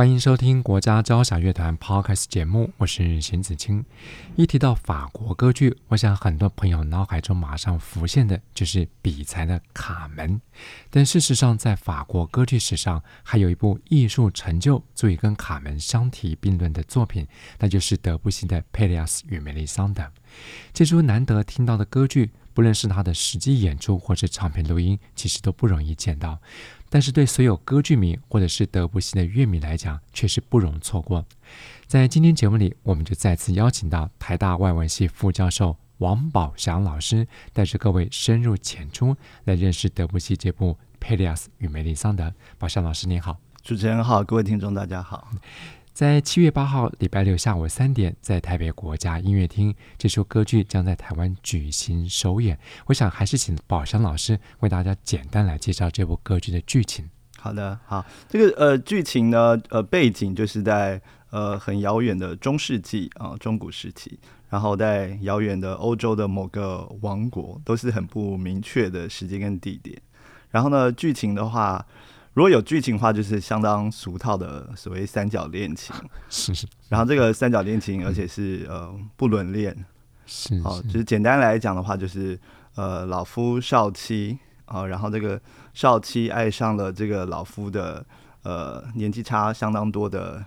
[0.00, 3.84] 欢迎收听国家交响乐团 Podcast 节目，我是邢子清。
[4.34, 10.36] 一提到法国歌剧，我想很多朋友脑海中马上浮现的就是比才的《卡门》。
[10.88, 17.28] 但事实上，在法国歌剧史上，还有一部艺术成就足以跟《卡门》相提并论的作品，
[17.58, 20.02] 那就是德布西的《佩利亚斯与梅丽桑德》。
[20.72, 26.40] 这出难得听到的歌剧，不论是他的实际演出或是唱片录音，其实都不容易见到。
[26.90, 31.24] 但是对所有歌剧迷或者是德布西的乐迷来讲，却是不容错过。
[31.86, 42.24] 在今天节目里，我们就再次邀请到台大外文系副教授王宝祥老师，带着各位深入浅出来认识德布西这部《佩利亚斯与梅丽桑德》。
[42.58, 45.30] 宝祥老师您好，主持人好，各位听众大家好。
[45.92, 52.58] 在七月八号礼拜六下午三点，在台北国家音乐厅，这首歌剧将在台湾举行首演。
[52.86, 57.10] 我想还是请宝山老师为大家简单来介绍这部歌剧的剧情。
[57.36, 64.18] 好的，好，这个呃剧情呢，呃背景就是在呃很遥远的中世纪啊、中古时期，
[64.48, 70.00] 然后在遥远的欧洲的某个王国，都是很不明确的时间跟地点。
[70.48, 71.84] 然后呢，剧情的话。
[72.32, 75.94] 如果有剧情的话，就是相当俗套的所谓三角恋情。
[76.28, 76.64] 是是。
[76.88, 79.76] 然后这个三角恋情，而且是呃不伦恋。
[80.26, 80.54] 是。
[80.64, 82.38] 哦，就是简单来讲的话，就是
[82.76, 85.40] 呃老夫少妻啊，然后这个
[85.74, 88.06] 少妻爱上了这个老夫的
[88.44, 90.44] 呃年纪差相当多的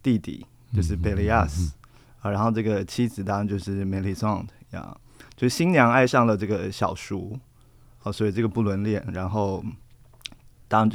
[0.00, 1.72] 弟弟，就是贝利亚斯
[2.20, 4.96] 啊，然后这个妻子当然就是梅丽桑德呀，
[5.34, 7.36] 就是新娘爱上了这个小叔，
[8.04, 9.64] 哦，所以这个不伦恋，然后。
[10.74, 10.90] 当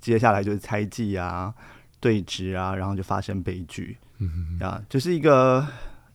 [0.00, 1.52] 接下来就是猜忌啊、
[2.00, 5.66] 对峙啊，然后就发生悲剧，嗯，啊，就是一个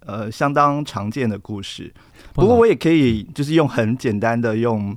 [0.01, 1.93] 呃相当常见的故事。
[2.33, 4.95] 不过我也可以就是用很简单的用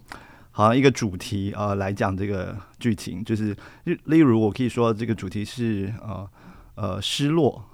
[0.50, 3.56] 好像一个主题啊、呃、来讲这个剧情，就是
[4.04, 6.28] 例如我可以说这个主题是呃
[6.74, 7.64] 呃失落。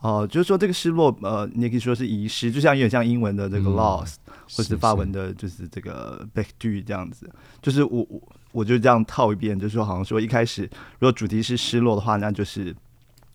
[0.00, 7.28] 哦、呃，就是说这个失落，呃，你也可以说是遗失，就像有点像英文的这个 loss，、嗯、或是法文的，就是这个 b a c k d u 这样子。
[7.62, 8.22] 就是我我
[8.56, 10.62] 我就这样套一遍，就说好像说一开始
[10.98, 12.74] 如果主题是失落的话，那就是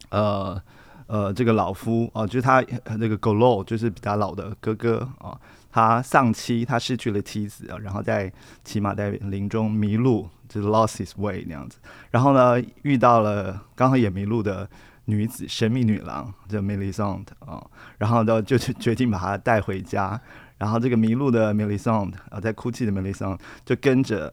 [0.10, 0.60] 呃
[1.06, 2.60] 呃这个老夫哦、呃，就是他
[2.98, 5.40] 那个 Golo 就是比较老的哥哥啊、
[5.72, 8.34] 他丧妻，他失去了妻子啊，然后在
[8.64, 11.78] 骑马在林中迷路，就是 lost his way 那样子。
[12.10, 14.68] 然后呢，遇到了刚好也迷路的。
[15.06, 17.62] 女子神秘女郎叫梅丽桑德啊，
[17.98, 20.18] 然后呢就决定把她带回家，
[20.60, 24.32] 然后这个迷路的梅丽桑德啊，在哭泣的梅丽桑德就跟着，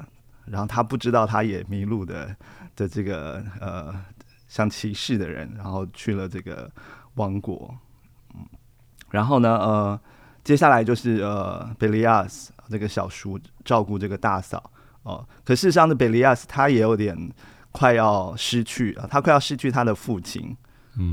[0.51, 2.35] 然后他不知道他也迷路的
[2.75, 3.95] 的这个呃
[4.49, 6.71] 像骑士的人，然后去了这个
[7.15, 7.75] 王国，
[8.35, 8.47] 嗯，
[9.11, 10.01] 然后呢呃
[10.43, 14.71] 接下来就是呃贝利亚斯这个小叔照顾这个大嫂
[15.03, 17.17] 哦，可事实上的贝利亚斯他也有点
[17.73, 20.57] 快要失去啊，他快要失去他的父亲。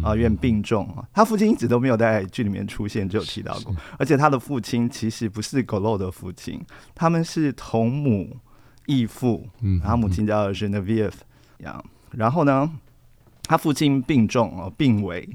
[0.04, 1.08] 啊，有点病重啊。
[1.14, 3.76] 他父亲一直都没有在剧里面出现，只有提到过。
[4.00, 6.60] 而且他的父亲其实不是狗肉的父亲，
[6.96, 8.36] 他们是同母
[8.86, 9.48] 异父。
[9.62, 11.14] 嗯，他母亲叫 Geneviève
[11.60, 11.84] 呀。
[12.12, 12.72] 然后呢，
[13.44, 15.28] 他父亲病重哦，病危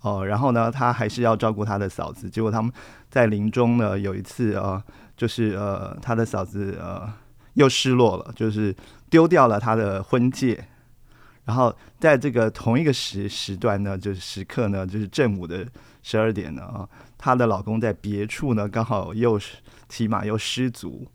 [0.00, 0.26] 哦。
[0.26, 2.30] 然后呢，他还是要照顾他的嫂子。
[2.30, 2.72] 结果他们
[3.10, 4.82] 在临终呢，有一次啊，
[5.16, 7.12] 就是呃，他的嫂子呃
[7.54, 8.74] 又失落了，就是
[9.10, 10.64] 丢掉了他的婚戒。
[11.44, 15.66] 然后在这个同一个时时段呢，就是时刻呢，就是正午的
[16.02, 16.86] 十二点呢啊，
[17.16, 19.40] 她的老公在别处呢，刚好又
[19.88, 21.08] 骑马又失足，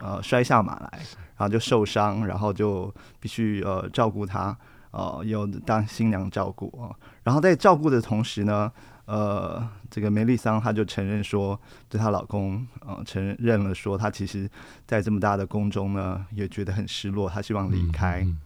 [0.00, 0.90] 呃摔下马来，
[1.36, 4.56] 然后就受伤，然后就必须呃照顾她，
[4.90, 6.94] 呃又当新娘照顾啊。
[7.22, 8.70] 然后在照顾的同时呢，
[9.06, 11.58] 呃这个梅丽桑她就承认说，
[11.88, 14.48] 对她老公呃承认了说，她其实
[14.86, 18.22] 在这么大的宫中呢，也觉得很失落，她希望离开。
[18.22, 18.38] 嗯嗯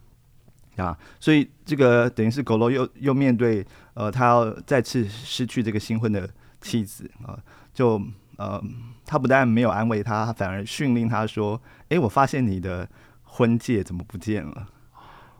[0.79, 3.65] 啊，所以这个等于是狗罗又又面对
[3.95, 6.29] 呃，他要再次失去这个新婚的
[6.61, 7.37] 妻子啊，
[7.73, 8.01] 就
[8.39, 8.63] 呃，
[9.05, 12.87] 他不但没有安慰他，反而训令他说：“哎，我发现你的
[13.23, 14.67] 婚戒怎么不见了？”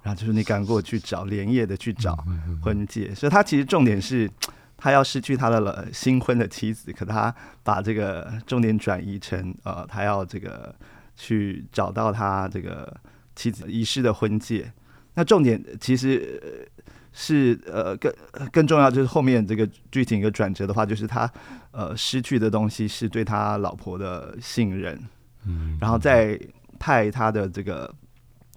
[0.03, 2.17] 然后就是你赶过去找，连夜的去找
[2.61, 3.15] 婚戒。
[3.15, 4.29] 所以他其实重点是
[4.75, 10.75] 他要失去他的了新婚的妻子，可他把这个重点转移成呃，他要这个
[11.15, 12.93] 去找到他这个
[13.35, 14.71] 妻子遗失的婚戒。
[15.15, 16.69] 那重点其实
[17.11, 18.13] 是呃更
[18.51, 21.31] 更重要就是后面这个剧情一个转折的话，就是他
[21.71, 24.99] 呃失去的东西是对他老婆的信任，
[25.45, 26.39] 嗯，然后再
[26.79, 27.93] 派他的这个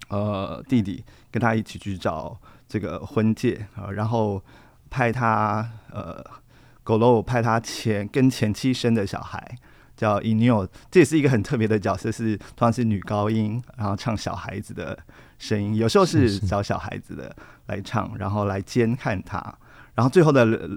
[0.09, 4.41] 呃弟弟跟他一起去找这个婚戒啊，然后
[4.89, 6.23] 派他呃
[6.83, 9.57] 狗肉派他前跟前妻生的小孩。
[9.95, 14.97] 叫 Inyo，这也是一个很特别的角色，是同样是女高音，然后唱小孩子的
[15.37, 17.35] 声音，有时候是找小孩子的
[17.67, 19.41] 来唱，然后来监看他。
[19.95, 20.69] 然后最后的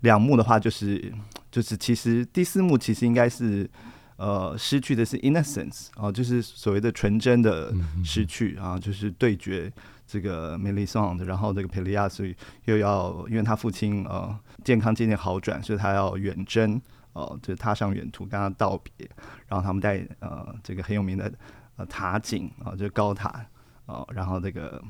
[0.00, 1.12] 两幕的话，就是
[1.50, 3.68] 就是其实第四幕其实应该是
[4.16, 7.70] 呃失去的是 innocence 哦，就是所谓的纯真的
[8.02, 9.70] 失去啊，就是对决
[10.06, 12.34] 这个梅丽桑的，然后这个佩利亚，所以
[12.64, 14.34] 又要因为他父亲呃
[14.64, 16.80] 健康渐渐好转，所以他要远征。
[17.14, 19.08] 哦，就踏上远途跟他道别，
[19.46, 21.30] 然后他们在呃这个很有名的
[21.76, 23.44] 呃塔景啊，就是高塔
[23.84, 24.82] 哦，然后这个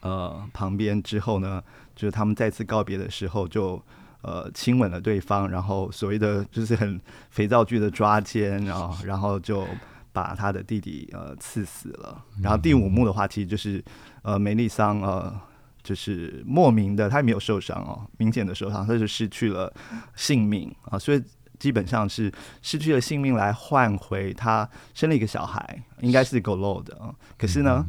[0.00, 1.62] 呃旁边之后呢，
[1.96, 3.82] 就是他们再次告别的时候就
[4.20, 7.00] 呃亲吻了对方，然后所谓的就是很
[7.30, 9.66] 肥皂剧的抓奸啊，然后，然后就
[10.12, 12.22] 把他的弟弟呃刺死了。
[12.42, 13.82] 然后第五幕的话，其实就是
[14.20, 15.34] 呃梅丽桑呃
[15.82, 19.72] 就是莫名的，他也没有受伤哦，明显的受伤，他就失去了
[20.14, 21.24] 性命啊，所以。
[21.58, 22.32] 基本上是
[22.62, 27.14] 失去了性命来换回他生了一个小孩，应该是 Golo 的啊。
[27.36, 27.84] 可是呢，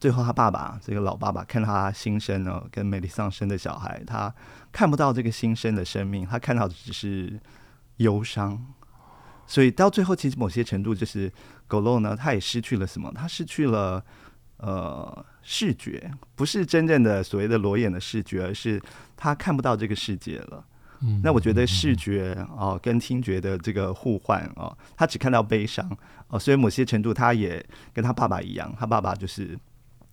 [0.00, 4.34] 最后他爸爸这个老爸爸看到他新生呢，跟梅丽桑生的小孩，他
[4.72, 7.38] 看不到这个新生的生命，他看到的只是
[7.96, 8.66] 忧伤。
[9.46, 11.32] 所以到最后，其实某些程度就是
[11.68, 13.12] Golo 呢，他也失去了什么？
[13.14, 14.04] 他失去了
[14.56, 18.82] 呃视觉，不是真正的所谓的裸眼的视觉，而是
[19.16, 20.64] 他看不到这个世界了。
[21.22, 25.88] 那我觉得视觉哦跟听觉的这个互换哦，他只看到悲伤
[26.28, 29.58] 哦，所以某些程度他也跟他爸爸一样，他爸爸就是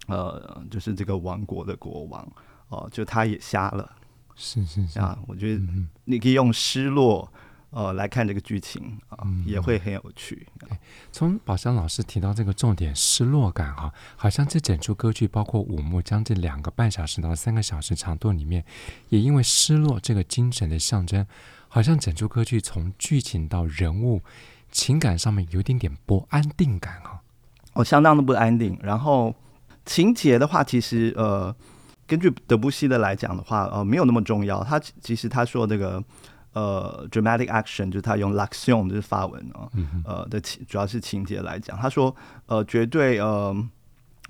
[0.07, 2.27] 呃就是这个王国的国王
[2.69, 3.91] 哦，就他也瞎了，
[4.35, 4.99] 是是是。
[4.99, 5.63] 啊，我觉得
[6.05, 7.31] 你可以用失落。
[7.73, 9.17] 呃，来看这个剧情啊，
[9.47, 10.47] 也会很有趣。
[11.11, 18.63] 从宝山老师提到这个重点失落感哈，好像这整出歌剧包括五幕将近两个半小时到三个小时长度里面，
[19.09, 21.25] 也因为失落这个精神的象征，
[21.67, 24.21] 好像整出歌剧从剧情到人物
[24.71, 27.21] 情感上面有一点点不安定感啊。
[27.73, 28.77] 哦，相当的不安定。
[28.83, 29.33] 然后
[29.83, 31.55] 情节的话，其实呃，
[32.05, 34.63] 根据德布西的来讲的话，呃，没有那么重要。
[34.63, 36.03] 他其实他说这个。
[36.53, 39.69] 呃，dramatic action 就是他用 luxion 就是法文啊，
[40.05, 42.15] 呃的情主要是情节来讲，他说
[42.45, 43.55] 呃绝对呃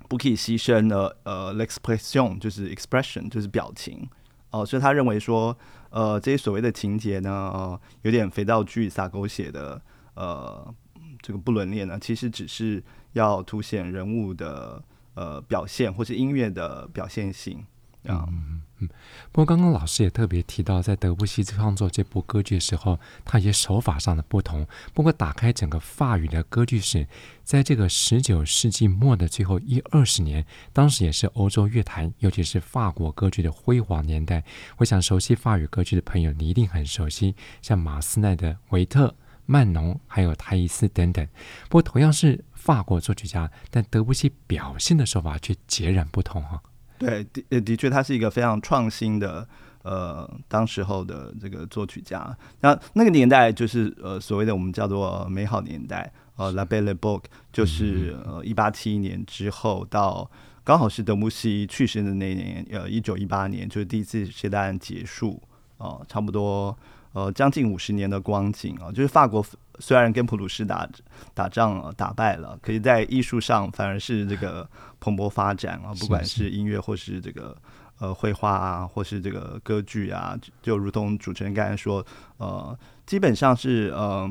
[0.08, 4.08] 不可以牺牲的呃 l'expression 就是 expression 就是表情。
[4.50, 5.56] 哦、呃，所以他认为说
[5.90, 9.80] 呃这些所谓的情节呢，呃有点肥皂剧撒狗血的
[10.14, 10.74] 呃
[11.20, 12.82] 这个不伦恋呢，其实只是
[13.12, 14.82] 要凸显人物的
[15.14, 17.64] 呃表现或是音乐的表现性
[18.06, 18.26] 啊。
[18.28, 18.88] 嗯嗯，
[19.30, 24.66] 不过刚刚老师也特别提到，在德布西创作这部歌剧的时候，他一些手法上的不同。
[24.92, 27.06] 不过打开整个法语的歌剧史，
[27.44, 34.42] 在这个十九世纪末的最后一二十年，当时也是欧洲乐坛，尤其是法国歌剧的辉煌年代。
[34.78, 39.14] 我想熟悉法语歌剧的朋友，你一定很熟悉，像马斯奈的维特、
[39.46, 41.24] 曼农，还有泰伊斯等等。
[41.68, 46.60] 不过同样是法国作曲家，但德布西表现的手法却截然不同哈。
[47.04, 49.46] 对，的的确，他是一个非常创新的，
[49.82, 52.36] 呃，当时候的这个作曲家。
[52.60, 60.30] 那那个年代就是呃，所谓的我们叫做美好年代，呃，La Belle Époque，就是呃，一八七一年之后到
[60.64, 65.42] 刚好是德穆西去世的那一年，呃，一九一八年，就是第一次世界大战结束，
[65.76, 66.76] 哦、呃，差不多
[67.14, 69.42] 呃将近五十年的光景啊、呃，就是法国。
[69.80, 70.88] 虽然跟普鲁士打
[71.34, 74.64] 打仗打败了，可以在艺术上反而是这个
[75.00, 77.56] 蓬勃发展啊，不管是音乐或是这个
[77.98, 82.06] 呃绘画啊，或是这个歌剧啊，就如同主持人刚才说，
[82.36, 84.30] 呃，基本上是呃，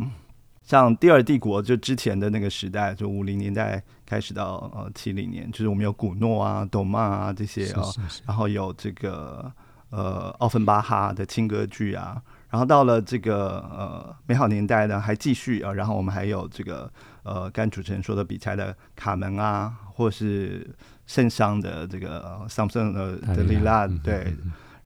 [0.64, 7.84] 像第二帝国就之前的那个时代，就五零年代开始到呃七零年，就是我们有古诺啊、斗曼啊这些啊，
[8.26, 9.52] 然后有这个
[9.90, 12.22] 呃奥芬巴哈的轻歌剧啊。
[12.54, 16.88] 然后到了这个呃美好年代呢，还继续啊，然后我们还有这个
[17.24, 20.70] 呃，刚主持人说的比赛的卡门啊，或是
[21.08, 24.32] 圣桑的这个桑森的德里拉，对，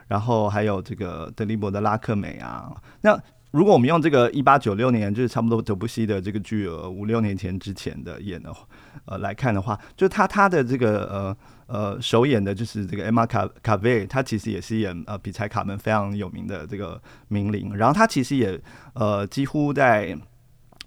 [0.08, 3.20] 然后还有这个德利伯的拉克美啊，那。
[3.52, 8.54] 如果我们用这个一八九六年，就是差不多德布西的这个剧，呃，五六年前之前的演的，
[9.06, 18.60] 呃，来看的话，就他他的这个呃呃首演的就是这个艾玛卡卡维，他其实也是演呃比才卡门非常有名的这个名伶，然后他其实也
[18.94, 20.18] 呃几乎在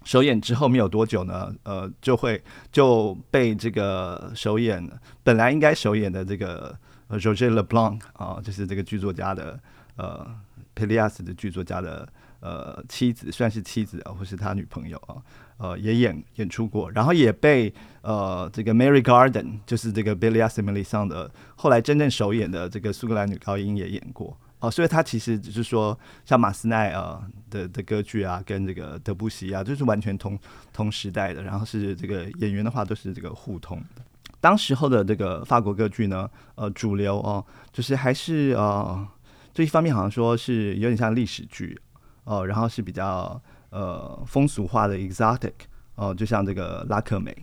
[0.03, 4.85] 首演之后没有多久呢，呃就会就被这个首演
[5.23, 6.77] 本来应该首演的这个。
[7.11, 9.59] 呃 Roger Leblanc 啊，就是这个剧作家的
[9.97, 10.25] 呃
[10.73, 12.07] Pélias 的剧作家的
[12.39, 15.19] 呃妻子，算是妻子啊，或是他女朋友啊，
[15.61, 24.35] 呃也演演出过，然后也被呃这个 Mary Garden，就是这个 Pélias et Mélisande 的后来真正首演的这个苏格兰女高音也演过。
[24.59, 30.37] 哦，所以他其实只是说，像马斯奈啊的的歌剧啊，跟这个德布西啊，就是完全同
[30.71, 31.41] 同时代的。
[31.41, 34.03] 然后是这个演员的话，都是这个互通的。
[34.39, 39.07] 当时候的这个法国歌剧呢，呃，主流哦，就是还是呃，
[39.51, 41.79] 这一方面好像说是有点像历史剧
[42.23, 43.41] 哦，然后是比较
[43.71, 45.53] 呃风俗化的 exotic
[45.95, 47.35] 哦，就像这个拉克美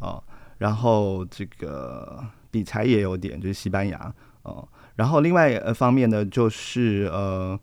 [0.00, 0.22] 哦，
[0.58, 4.68] 然后这个比才也有点，就是西班牙哦。
[4.94, 7.58] 然后另外一方面呢，就是呃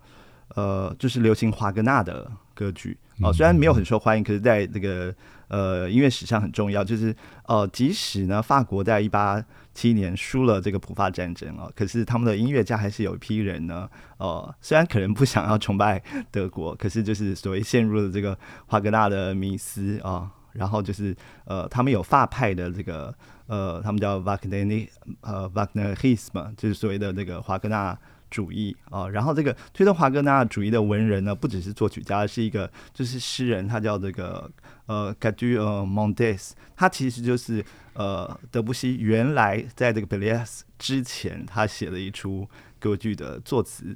[0.56, 5.14] 呃，就是流行华格纳的歌剧哦，虽然没有很受欢迎，可是在这个
[5.48, 6.84] 呃音乐史上很重要。
[6.84, 7.16] 就是
[7.46, 9.44] 呃，即使呢法国在一八
[9.74, 16.02] 七年输了这个普法战争啊，可是他们的音乐家还是有一批人呢，呃，虽然可能不想要崇拜
[16.32, 20.32] 德国，可是就是所谓陷入了这个华格纳的迷思啊。
[20.54, 21.16] 然后就是
[21.46, 23.12] 呃，他们有法派的这个
[23.48, 24.88] 呃，他们叫 Wagner
[25.22, 27.98] 呃 Wagnerism 就是所谓的这个华格纳
[28.34, 29.08] 主义啊。
[29.08, 34.50] 然后这个推动华格纳主义的文人呢，不只是作曲家，是一个就是诗人，他叫这个
[34.88, 37.64] 呃 Gadu Mondes，他其实就是
[37.94, 42.50] 呃德布西原来在这个 Pélias 之前，他写了一出
[42.80, 43.96] 歌剧的作词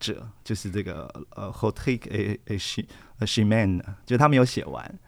[0.00, 2.84] 者，就是这个呃 Rodrigue et
[3.20, 4.98] Chimène，就他没有写完。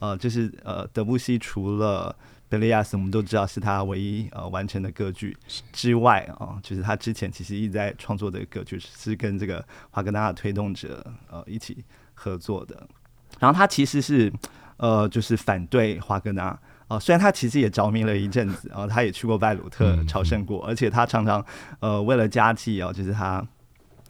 [0.00, 2.14] 呃，就是呃，德布西除了
[2.58, 5.36] 《贝利亚斯》，我们都知道是他唯一呃完成的歌剧
[5.72, 11.84] 之外啊、呃，就是他之前其实一直在创作的歌剧是跟这个华格纳的推动者呃一起
[12.14, 12.86] 合作的。
[13.38, 14.32] 然后他其实是
[14.76, 21.44] 呃，就是反对华格纳啊、呃，虽然他其实也着迷了一阵子啊、呃，他也去过拜鲁特朝圣过，而且他常常
[21.80, 23.46] 呃为了家计啊、呃，就是他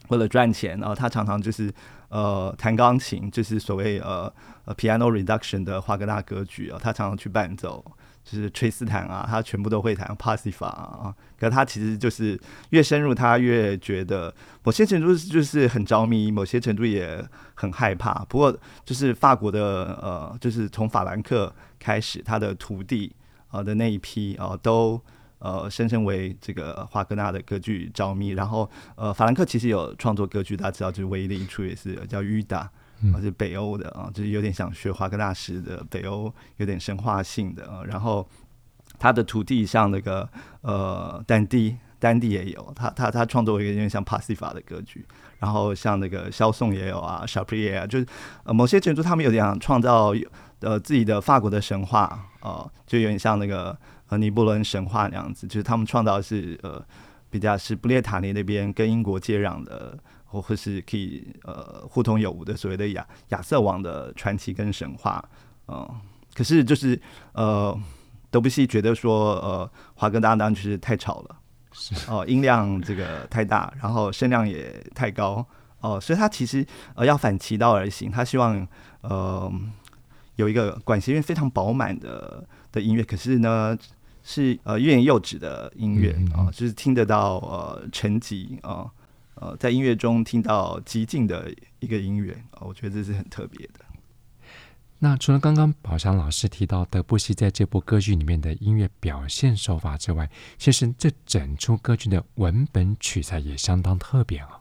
[0.08, 1.72] 为了赚钱，然后他常常就是。
[2.10, 4.32] 呃，弹钢琴就是所谓呃
[4.66, 7.84] 呃 piano reduction 的华格纳歌剧啊，他常常去伴奏，
[8.24, 11.14] 就是崔斯坦啊，他全部都会弹 Parsifal 啊。
[11.38, 12.40] 可他其实就是
[12.70, 17.22] 越深入，他越觉得某些程度就是很着迷，某些程度也
[17.54, 18.24] 很害怕。
[18.24, 23.14] 不过就是法国的呃，就是从法兰克开始，他的徒弟
[23.48, 25.00] 啊的那一批啊都。
[25.40, 32.62] 呃，深深为这个华格纳的歌剧着迷，然后呃，法兰克其实有创作歌剧，大家知道，就是唯一的一出也是叫《雨达》，
[33.12, 37.82] 啊，是北欧的啊，就是有点想学华格纳式的北欧，有点神话性的啊。
[37.84, 38.26] 然后
[38.98, 40.28] 他的徒弟像那个
[40.62, 45.04] 呃丹迪，丹迪也有，他他他创作一个有点像帕西法的歌剧，
[45.38, 48.06] 然后像那个肖颂也有啊，小普耶啊，就是
[48.44, 50.14] 呃某些建筑他们有点想创造
[50.60, 52.00] 呃自己的法国的神话
[52.40, 53.76] 啊、呃，就有点像那个。
[54.10, 56.80] 呃尼伯伦神话那样子，就是他们创造是呃
[57.30, 59.98] 比较是布列塔尼那边跟英国接壤的，
[60.34, 65.24] 或或是可以呃互通有无的所谓的亚亚瑟王的传奇跟神话，
[65.68, 65.94] 嗯、呃，
[66.34, 67.00] 可是就是
[67.32, 67.74] 呃
[68.30, 71.36] 德布西觉得说呃华格纳当然就是太吵了，
[72.08, 75.46] 哦、呃、音量这个太大，然后声量也太高，
[75.80, 78.66] 哦、呃，所以他其实呃要反其道而行，他希望
[79.02, 79.50] 呃
[80.36, 82.44] 有一个管弦乐非常饱满的。
[82.74, 83.78] 的音乐，可是呢，
[84.24, 88.90] 是呃欲言又止的音乐啊、呃，就是听得到呃沉寂啊，呃
[89.58, 93.80] 在音乐中听到极尽的一个音乐啊、呃，我觉得这是很特别的。
[95.00, 104.60] 那除了刚刚宝强老师提到德布西在这部歌剧里面的音乐表现手法之外，其实这整出歌剧的文本取材也相当特别啊。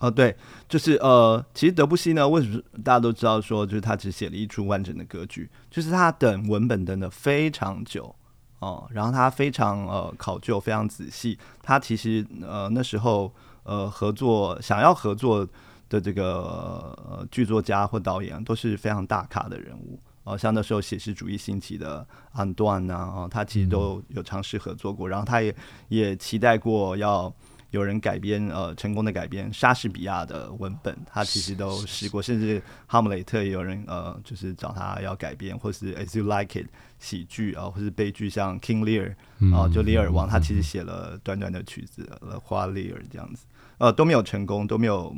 [0.00, 0.36] 哦，对，
[0.68, 8.14] 就是呃，其实德布西呢，为什么大家都知道说，就是他只写了一出完整的歌剧，就是他等文本等的非常久
[8.58, 11.38] 哦，然后他非常呃考究，非常仔细。
[11.62, 13.32] 他其实呃那时候
[13.64, 15.46] 呃合作想要合作
[15.88, 20.00] 的这个呃剧作家或导演都是非常大咖的人物。
[20.22, 25.54] 哦、呃，像那时候写实主义兴起的安段呐，啊，他其实都有尝试合作过，然后他也
[25.88, 27.34] 也期待过要。
[27.70, 36.68] 有人改编呃成功的改编莎士比亚的文本，他其实都试过，甚至哈姆雷特也有人呃就是找他要改编，或是 As You Like It
[37.00, 39.16] 喜剧啊，或是悲剧，像 King Lear
[39.52, 43.44] 啊，就李尔王，他其实写了短短的曲子《Le Roi Lear》这样子，
[43.78, 45.14] 呃都没有成功，都没有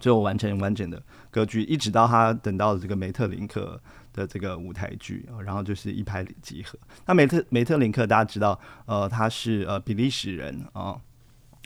[0.00, 3.80] 最后完成完整的歌剧，一直到他等到了这个梅特林克
[4.12, 6.78] 的这个舞台剧，然后就是一拍即合。
[7.06, 10.96] 那梅特梅特林克大家知道，呃他是呃比利时人啊。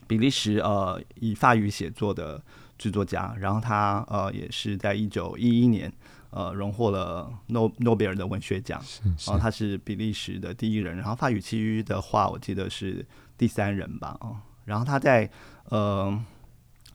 [0.06, 2.42] 比利时呃以法语写作的
[2.76, 5.92] 制作家，然后他呃也是在一九一一年
[6.30, 13.06] 呃荣获了诺诺贝尔的文学奖，然后他是比利时的第一人，然后法语区的话我记得是
[13.38, 15.30] 第三人吧，哦，然后他在
[15.70, 16.24] 呃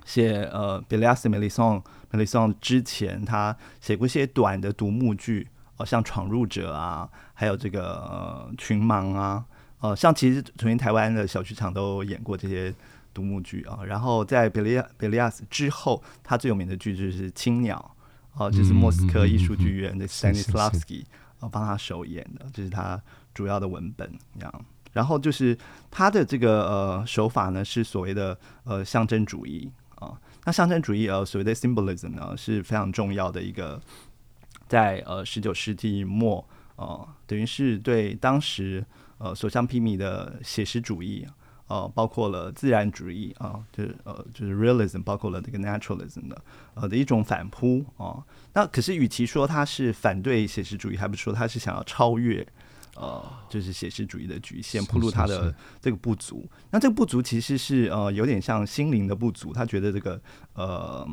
[0.05, 9.43] 写呃《Bélias et Mélisande》Mélisande 之前，他写过一些短的独幕剧，哦，像《闯入者》啊，还有这个呃《群盲》啊，
[9.79, 12.73] 呃，像其实全台湾的小剧场都演过这些
[13.13, 13.79] 独幕剧啊。
[13.83, 17.95] 然后在《Bélias Bélias》之后，他最有名的剧就是《青鸟》，
[18.43, 21.03] 哦，就是莫斯科艺术剧院的 Stanislavski
[21.39, 23.01] 呃帮他首演的，这、就是他
[23.33, 24.65] 主要的文本这样。
[24.95, 25.55] 然后就是
[25.91, 30.17] 他的这个呃手法呢，是所谓的呃象征主义啊。
[30.45, 33.81] 那象征主义呃所谓的 symbolism 呢，是非常重要的一个，
[34.69, 36.37] 在呃十九世纪末
[36.77, 38.85] 哦、呃，等于是对当时
[39.17, 41.27] 呃所向披靡的写实主义
[41.67, 46.41] 呃，包括了自然主义啊、就是呃就是 realism，包括了这个 naturalism 的
[46.75, 48.23] 呃的一种反扑啊、
[48.53, 52.47] 那可是与其说他是反对写实主义，还不说他是想要超越。
[52.95, 56.49] 呃，就是写实主义的局限，铺露他的这个不足。
[56.71, 59.51] 那这个不足其实是呃，有点像心灵的不足。
[59.53, 60.21] 他觉得这个
[60.53, 61.07] 呃，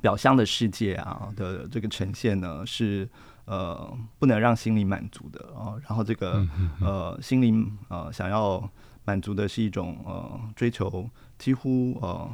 [0.00, 3.08] 表象的世界啊的这个呈现呢，是
[3.46, 5.80] 呃，不能让心灵满足的啊、呃。
[5.88, 6.46] 然后这个
[6.80, 8.70] 呃，心灵呃，想要
[9.04, 12.30] 满足的是一种呃，追求几乎呃，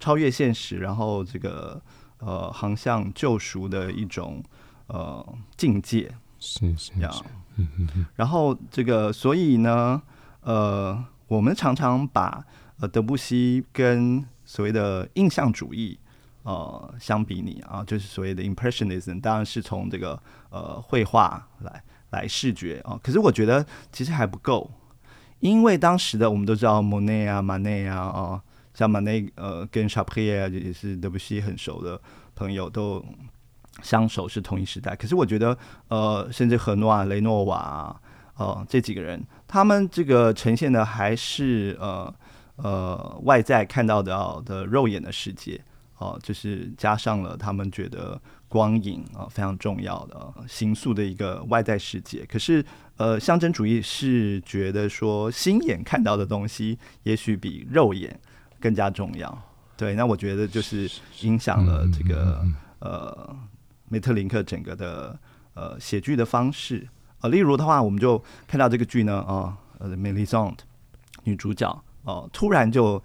[0.00, 1.80] 超越现实，然后这个
[2.18, 4.42] 呃，航向救赎的一种
[4.88, 5.24] 呃
[5.56, 6.12] 境界。
[6.38, 7.22] 是是是。
[8.14, 10.00] 然后这个，所以呢，
[10.42, 12.44] 呃，我们常常把
[12.78, 15.98] 呃德布西跟所谓的印象主义
[16.42, 23.00] 呃相比拟啊，就是所谓的 Impressionism，当然是从这个呃绘画来来视觉啊。
[23.02, 24.70] 可是我觉得其实还不够，
[25.40, 28.42] 因为当时的我们都知道莫内啊、马内啊，啊，
[28.74, 31.98] 像马内呃跟沙普耶也是德布西很熟的
[32.34, 33.02] 朋友都。
[33.82, 35.56] 相守是同一时代，可是我觉得，
[35.88, 38.00] 呃，甚至何诺啊、雷诺瓦，
[38.36, 42.12] 呃，这几个人，他们这个呈现的还是呃
[42.56, 45.60] 呃外在看到的的肉眼的世界，
[45.98, 52.24] 哦、呃，就是加上了他们觉得光影啊、呃、非常重要的形塑的一个外在世界。
[52.24, 52.64] 可是，
[52.96, 58.18] 呃，象征主义是觉得说，心眼看到的东西也许比肉眼
[58.58, 59.38] 更加重要。
[59.76, 62.42] 对，那我觉得就是影响了这个
[62.78, 63.36] 呃。
[63.88, 65.18] 梅特林克整个的
[65.54, 66.88] 呃写剧的方式，
[67.20, 70.58] 呃，例如的话，我们就看到这个剧呢，啊，呃，Mélisande
[71.24, 71.70] 女主角
[72.02, 73.02] 哦、呃，突然就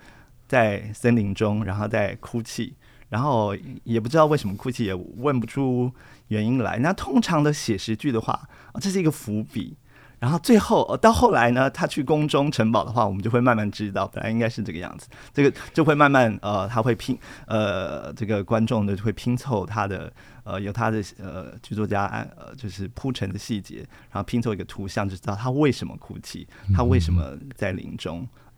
[0.47, 2.73] 在森林中，然后在哭泣，
[3.09, 5.91] 然后也不知道为什么哭泣，也问不出
[6.27, 6.77] 原因来。
[6.79, 8.33] 那通常的写实剧的话，
[8.73, 9.77] 啊，这是一个伏笔。
[10.21, 15.07] 然后最后呃到后来呢，他去宫中城堡的话，我们就会慢慢知道，本来应该是这个样子。
[15.33, 22.05] 这个就会慢慢呃，他会拼呃，这个观众呢就会拼凑他的呃，由他的呃剧作家
[22.37, 23.77] 呃就是铺陈的细节，
[24.11, 27.97] 然后拼凑一个图像，就知道他为什么哭泣，他为什么在林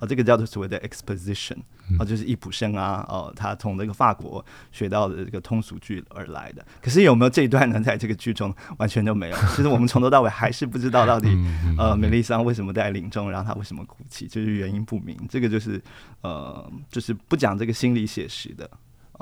[0.05, 0.13] 中。
[0.13, 1.57] 这个叫做所谓的 exposition
[1.97, 6.65] 啊，就是易卜生啊，哦，他从那个法国学到的这个通俗剧而来的。
[6.81, 7.79] 可是有没有这一段呢？
[7.81, 9.37] 在这个剧中完全都没有。
[9.55, 11.29] 其实我们从头到尾还是不知道到底
[11.77, 15.17] 呃，梅丽桑为什么在林中，然后他为什么哭泣，就是原因不明。
[15.29, 15.81] 这个就是
[16.21, 18.69] 呃，就是不讲这个心理写实的。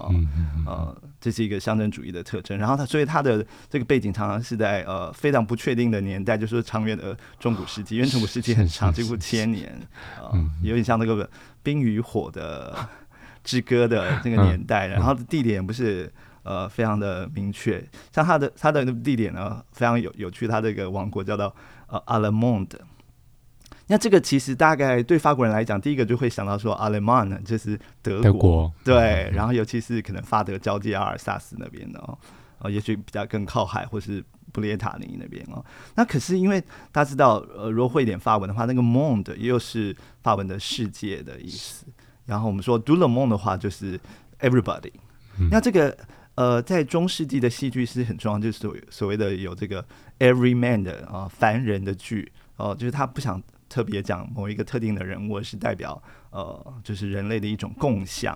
[0.02, 0.14] 啊、
[0.66, 2.58] 哦，呃，这是一个象征主义的特征。
[2.58, 9.70] 然后他，所以他的这个背景常常是在呃非常不确定的年代，就是长远的中古世纪， 因为中古世纪很长，几乎千年，
[10.18, 11.26] 啊、呃，有点像那个
[11.64, 12.76] 《冰与火的
[13.44, 14.88] 之歌》的那个年代。
[14.88, 16.12] 然后地点不是
[16.44, 21.54] 呃非常的明确，像他的他的那个地点呢非常有有趣，他这个王国叫做
[21.88, 22.78] 呃 Allemande
[23.92, 32.18] 那这个其实大概对法国人来讲，第一个就会想到说，阿勒曼呢就是德国，德国对，然后尤其是可能法德交界阿尔萨斯那边的哦，
[32.60, 34.24] 呃，也许比较更靠海，或是
[34.54, 35.62] 布列塔尼那边哦。
[35.96, 36.62] 那可是因为
[36.94, 41.86] 大家知道，呃，如果会一点法文的话，那个 monde 又是法文的世界的意思。
[42.26, 44.00] 然后我们说 tout le monde 的话，就是
[44.40, 44.94] everybody。
[45.38, 45.98] 嗯、那这个
[46.36, 49.86] 呃，在中世纪的戏剧是很重要，就是所所谓的有这个
[50.20, 53.44] every man 的啊、呃，凡人的剧哦、呃，就是他不想。
[53.72, 58.36] 特别讲某一个特定的人物是代表呃，就是人类的一种共享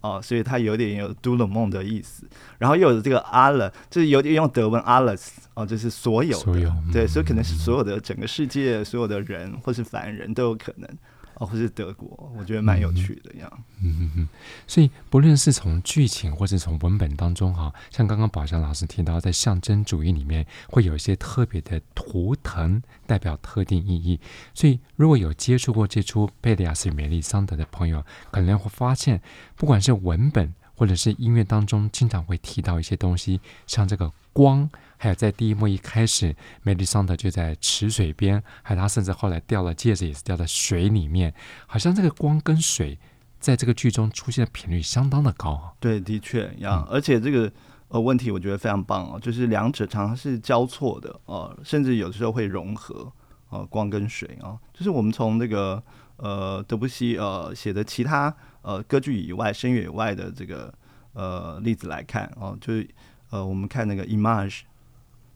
[0.00, 10.90] 哦、呃，所以它有点有 tout le monde 的意思，然后又有这个 alle，就是有点用德文 alles 哦、呃，就是所有的，所有对，所以可能是所有的整个世界所有的人或是凡人都有可能。
[11.34, 13.50] 哦，或是德国，我觉得蛮有趣的样。
[13.82, 14.28] 嗯嗯嗯，
[14.66, 24.20] 所以不论是从剧情或是从文本当中，哈，像刚刚宝强老师提到，在象征主义里面会有一些特别的图腾，代表特定意义。
[24.54, 29.20] 所以如果有接触过这出《贝利亚斯与梅丽桑德》的朋友，可能会发现，
[29.56, 34.70] 不管是文本或者是音乐当中，经常会提到一些东西，像这个光。
[35.02, 41.34] 还有在第一幕一开始，梅丽桑德就在池水边，还有他甚至后来掉了戒指，也是掉在水里面，
[41.66, 42.96] 好像这个光跟水
[43.40, 45.72] 在这个剧中出现的频率相当的高啊。
[45.80, 47.52] 对，的确呀，而且这个
[47.88, 53.12] 呃问题我觉得非常棒哦，就是两者常常是交错的呃，甚至有的时候会融合
[53.50, 55.82] 呃，光跟水啊，就是我们从那个
[56.18, 60.72] 呃德布西呃写的其他呃歌剧以外、声乐以外的这个
[61.14, 62.88] 呃例子来看哦，就是
[63.30, 64.60] 呃我们看那个 Image，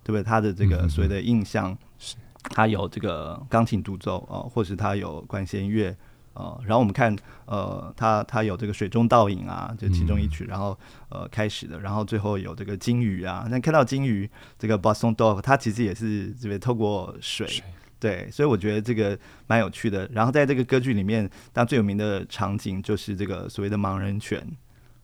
[0.06, 0.22] 对不对？
[0.22, 2.14] 他的这个所谓的印象是。
[2.50, 5.90] 他有这个钢琴独奏啊，或是他有管弦乐
[6.32, 7.12] 啊，然后我们看
[7.44, 17.48] 呃，他他有这个水中倒影啊，就其中一曲，然后呃开始的，然后最后有这个鲸鱼啊，那看到鲸鱼这个 Poisson Dog，它其实也是这边透过水，
[17.98, 20.08] 对，所以我觉得这个蛮有趣的。
[20.12, 24.40] 然后在这个歌剧里面，当最有名的场景就是这个所谓的盲人犬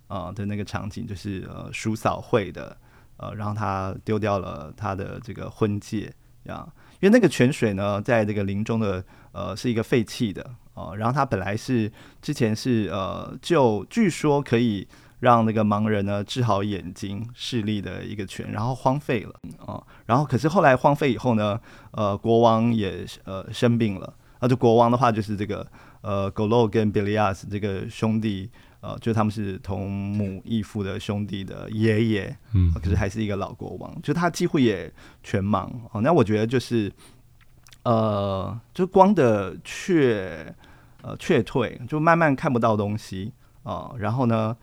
[0.07, 2.77] 啊的那个场景，就是呃叔嫂会的
[3.16, 6.12] 呃，然后他丢掉了他的这个婚戒
[6.44, 6.66] 呀。
[7.01, 10.40] 因为那个泉水呢，在这个林中的呃是一个废弃的
[10.75, 14.87] 哦、呃，然后他本来是之前是呃就据说可以
[15.18, 21.59] 让那个盲人呢治好眼睛视力的一个泉，然后荒废了啊、呃，然后可是后来荒废以后呢，
[21.90, 25.66] 呃国王也呃生病了，啊就国王的话就是这个
[26.03, 28.48] 呃狗洛跟贝利亚斯这个兄弟。
[28.83, 34.92] 呃，就他们是同母异父的兄弟的爷爷，嗯，可是还是一个老国王，就他几乎也
[35.23, 36.01] 全盲哦。
[36.01, 36.92] 那我觉得就是，
[37.85, 40.53] 呃，就光的却
[41.01, 43.97] 呃却退，就慢慢看不到东西啊、呃。
[44.01, 44.57] 然后呢，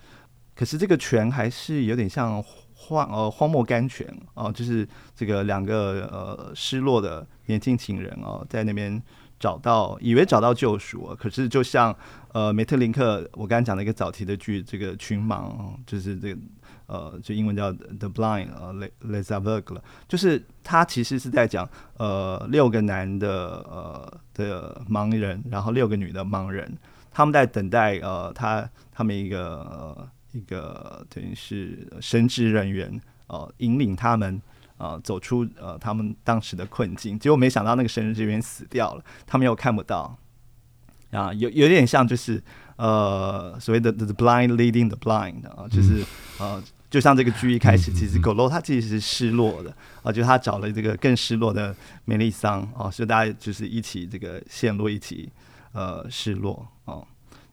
[0.53, 2.43] 可是这个泉还是有点像
[2.75, 9.01] 荒呃荒漠甘泉哦、呃，就是这个两个呃失落的年轻情人哦、呃，在那边。
[9.41, 11.95] 找到，以为找到救赎，可是就像
[12.33, 16.39] 呃梅特林克我刚才讲的一个早期的剧，这个群盲就是这个
[16.87, 23.29] 呃就英文叫 The Blind 呃 Les Aveugles 就是他其实是在讲呃六个男的
[23.69, 26.71] 呃的盲人，然后六个女的盲人，
[27.11, 34.41] 他们在等待呃他他们一个、呃、一个等于是神职人员呃引领他们。
[34.81, 40.17] 呃，走出呃他们当时的困境，结果没想到那个神职人员死掉了，他们又看不到，
[41.11, 42.41] 啊，有有点像就是
[42.75, 46.05] 呃所谓的 the blind leading the blind 啊，就是
[46.39, 55.31] 呃就像这个剧一开始，其实狗肉他其实是失落的啊，就他找了这个更失落的梅丽桑啊，所以大家就是一起这个陷落，一起
[55.71, 57.01] 呃失落啊。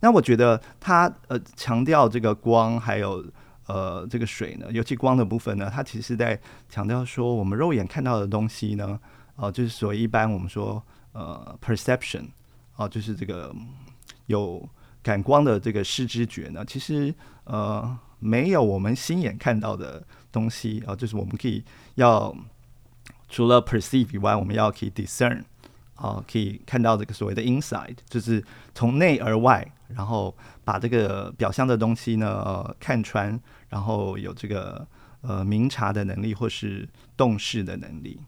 [0.01, 3.25] 那我觉得他呃强调这个光还有。
[3.69, 6.39] 呃，这个水呢，尤其光的部分呢，它其实在
[6.69, 8.97] 强调说，我们肉眼看到的东西呢，
[9.35, 12.27] 呃，就是所谓一般我们说呃，perception，
[12.77, 13.55] 啊、呃，就是这个
[14.27, 14.67] 有
[15.03, 21.65] 感光的这个视知觉呢，其实呃，没有我们心眼看到的东西啊、呃，就是我们可以
[21.97, 22.35] 要
[23.29, 25.43] 除了 perceive 以外，我们要可以 discern。
[25.97, 34.87] 啊，可以看到这个所谓的 inside，就是从内而外，然后把这个表象的东西呢，呃，看穿，然后有这个
[35.23, 36.87] 呃明察的能力或是
[37.17, 38.21] 洞视的能力，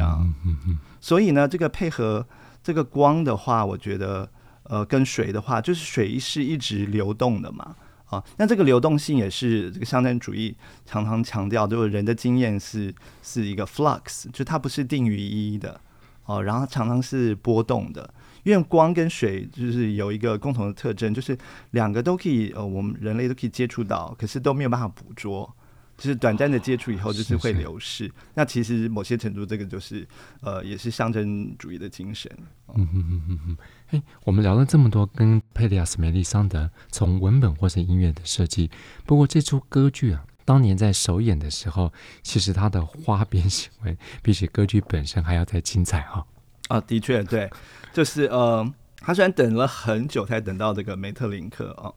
[0.00, 2.26] 啊，嗯嗯嗯，所以呢，这个配合
[2.62, 4.28] 这个光的话，我觉得
[4.64, 7.74] 呃跟水的话，就是水是一直流动的嘛，
[8.06, 15.80] 啊，那这个流动性也是这个象征主义常常强调，就是人的经验是是一个 flux，就它不是定于一的。
[16.26, 18.08] 哦，然后常常是波动的，
[18.44, 21.36] 因为光跟水就是有一个共同的特征，就是
[21.72, 25.52] 两个都可以，呃，我们人类都可以接触到，可是都没有办法捕捉，
[26.00, 28.06] 就是短暂的接触以后就是会流逝。
[28.06, 30.08] 哦、是是那其实某些程度，这个就是
[30.40, 32.30] 呃，也是象征主义的精神。
[32.74, 33.56] 嗯嗯嗯嗯嗯。
[33.90, 38.70] 哎，我们聊了这么多跟佩利亚斯梅利桑德从文本或是音乐的设计，
[39.04, 40.24] 不过这出歌剧啊。
[40.46, 46.76] 当年在首演的时候，其实他的花边行为比起歌剧本身还要再精彩哈、哦。
[46.76, 47.48] 啊，的确，对，
[47.92, 51.92] 就是呃，他虽然等了很久才等到这个梅特林克啊，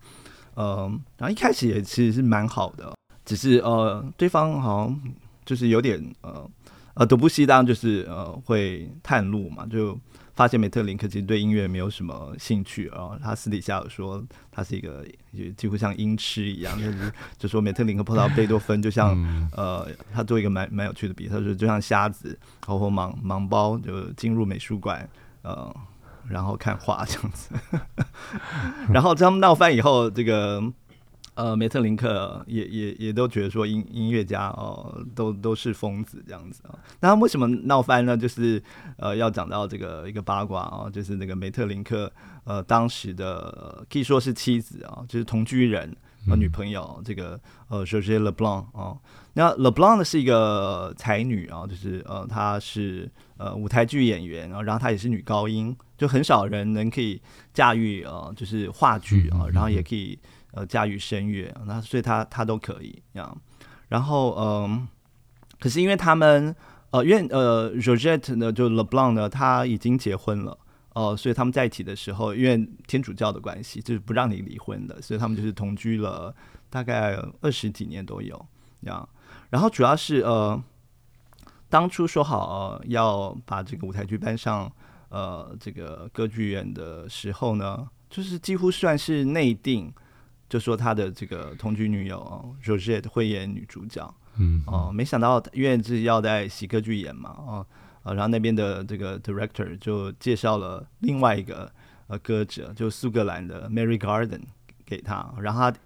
[0.53, 2.93] 呃，然后一开始也其实是蛮好的，
[3.25, 5.01] 只是呃，对方好像
[5.45, 6.49] 就是有点呃
[6.95, 9.97] 呃，德布西当然就是呃会探路嘛，就。
[10.36, 14.19] 发现梅特林克其实对音乐没有什么兴趣啊，他私底下有说
[14.51, 15.05] 他是一个
[15.55, 19.15] 几乎像音痴一样，就是就说梅特林克碰到贝多芬就像
[19.55, 25.07] 呃，他做一个蛮蛮有趣的比喻，他说就像瞎子或或盲盲包就进入美术馆
[25.43, 25.71] 呃，
[26.27, 27.49] 然后看画这样子，
[28.91, 30.63] 然后他们闹翻以后这个。
[31.35, 36.77] 呃，梅特林克也也也都觉得说音音乐家哦，都都是疯子这样子啊。
[36.99, 38.15] 那他为什么闹翻呢？
[38.15, 38.61] 就是
[38.97, 42.11] 呃，要讲到这个一个八卦啊，就是那个梅特林克
[42.43, 45.95] 呃当时的可以说是妻子啊，就是同居人
[46.29, 48.99] 呃女朋友，这个呃 Georgette Leblanc 哦。
[49.33, 57.19] 那 Leblanc 呢是一个才女啊，就是呃她是呃舞台剧演员，然后她也是女高音，就很少人能可以
[57.53, 60.19] 驾驭呃就是话剧啊，然后也可以
[60.53, 63.41] 呃驾驭声乐，那所以他他都可以这样。
[63.89, 64.87] 然后嗯、呃，
[65.59, 66.55] 可是因为他们
[66.91, 70.57] 呃因为呃，roget 呢就 Leblanc 呢他已经结婚了。
[70.95, 76.31] 呃，所以他们在一起的时候，因为天主教的关系，就是不让你离婚的，所以他们就是同居了
[76.69, 78.45] 大概二十几年都有
[78.83, 79.09] 这样。
[79.49, 80.63] 然后主要是呃，
[81.67, 84.71] 当初说好、呃、要把这个舞台剧搬上
[85.09, 89.91] 呃这个歌剧院的时候呢，就是几乎算是内定，
[90.53, 94.13] 就说他的这个同居女友 Georgette 会演女主角。
[94.37, 97.65] 嗯，哦、呃，没想到因为是要在喜歌剧演嘛，哦、
[98.03, 98.11] 呃。
[98.11, 101.71] 啊，然后那边的这个 director 就介绍了另外一个
[102.05, 104.41] 呃歌者，就苏格兰的 Mary Garden
[104.85, 105.77] 给他，然后他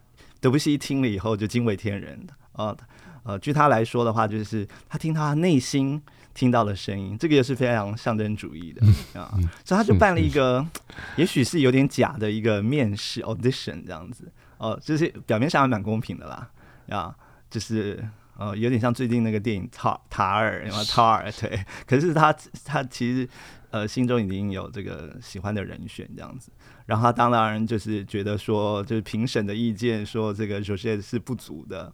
[0.42, 2.28] 德布西一听了以后就惊为天人。
[2.52, 2.76] 啊，
[3.24, 6.02] 呃，据他来说的话，就是他听他内心
[6.34, 8.82] 听到的声音，这个也是非常象征主义的
[9.18, 9.32] 啊，
[9.64, 10.66] 所以他就办了一个，
[11.16, 16.50] 也许是有点假的一个面试 audition 这样子，哦、就是表面上还蛮公平的啦，
[16.90, 17.16] 啊，
[17.50, 18.04] 就是。
[18.40, 22.32] 呃，有点像最近那个电影塔塔尔，什么塔尔对，可是他
[22.64, 23.28] 他其实
[23.72, 26.52] 呃心中已经有这个喜欢的人选这样子，
[26.86, 31.92] 然后他当然就是觉得说，就是评审的意见说这个 Georgette 是不足的，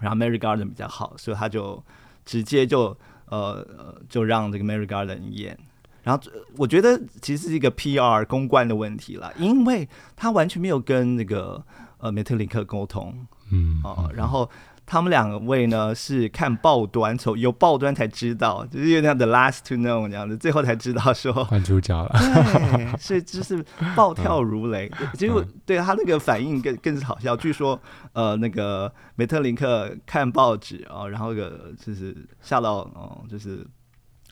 [0.00, 1.82] 然后 Mary Garden 比较好，所以他就
[2.26, 2.94] 直接就
[3.28, 5.58] 呃就让这个 Mary Garden 演，
[6.02, 6.22] 然后
[6.58, 11.64] 我觉得其实是一个 PR 公关的问题啦，因为他完全没有跟那个
[12.00, 13.14] 呃梅特林克沟通，
[13.50, 14.50] 嗯啊、呃，然后。
[14.86, 22.10] 他们两位呢是看报端，从有报端才知道，就是有点 the last to know 这样子，最后才知道说 换主角了。
[22.12, 24.90] 对，所以就是暴跳如雷。
[24.98, 27.36] 嗯、结果对他那个反应更更是好笑。
[27.36, 27.80] 据说
[28.14, 33.64] 呃，那个梅特林克看报纸啊、哦，然后个就是吓到哦，就是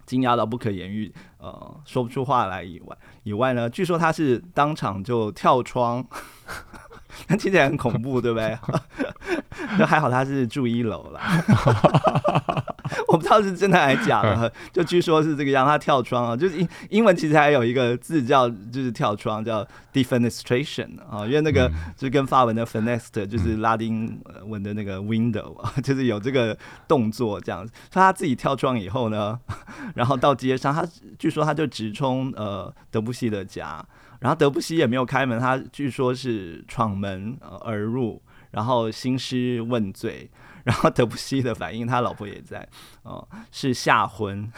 [0.09, 6.05] 惊讶到不可言喻，呃，说不出话来以外，以外呢，据说他是当场就跳窗。
[7.27, 8.57] 听起来很恐怖，对不对？
[9.79, 11.21] 那还好他是住一楼啦，
[13.09, 14.53] 我不知道是真的还是假的。
[14.73, 27.73] 就据说是这个让他跳窗啊，就是英英文其实还有一个字叫就是跳窗叫 defenestration 啊，因为那个就跟法文的 fenestre 就是拉丁文的那个 window 啊， 就是有这个动作这样子。
[27.91, 29.39] 所以他自己跳窗以后呢，
[29.97, 30.87] 然后到街上，他
[31.19, 33.85] 据说他就直冲呃德布西的家。
[34.21, 40.29] 然后德布西也没有开门，他据说是闯门而入，然后兴师问罪。
[40.69, 42.59] 然后德布西的反应，他老婆也在，
[43.03, 44.53] 哦、呃，是吓昏。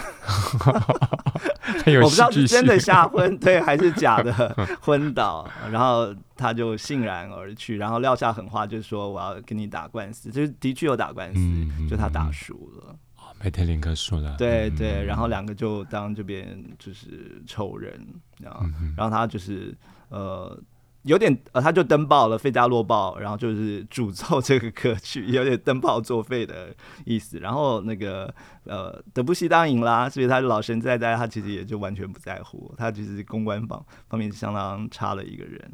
[2.02, 4.32] 我不知道是真的吓昏，对，还是假的
[4.80, 5.48] 昏倒。
[5.70, 12.96] 然后他就悻然而去，然后撂下狠话，就是说我要跟你打官司，就是的确有打官司，嗯、就他打输了。
[13.40, 18.04] 梅特林克输了，对对，然后两个就当这边就是仇人，
[18.40, 19.72] 然后然后他就是
[20.08, 20.60] 呃
[21.02, 27.38] 有点呃他就登报了《费加洛报》，然后就是诅咒这个歌曲， 有点登报作废的意思。
[27.38, 28.32] 然后那个
[28.64, 35.72] 呃德布西当赢啦，所以他老神在在，他其实也就完全不在乎，他其实公关方方面是相当差的一个人。